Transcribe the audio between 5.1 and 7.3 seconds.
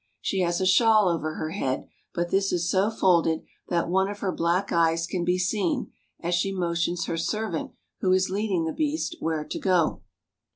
be seen, as she motions her